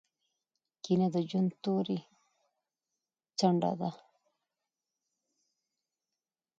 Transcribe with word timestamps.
کینه 0.83 1.07
د 1.15 1.17
ژوند 1.29 1.49
توري 1.63 1.99
څنډه 3.37 3.71
ده. 3.79 3.89